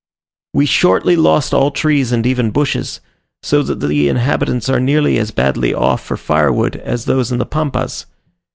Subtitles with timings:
[0.55, 3.01] We shortly lost all trees and even bushes;
[3.43, 7.45] so that the inhabitants are nearly as badly off for firewood as those in the
[7.45, 8.07] Pampas.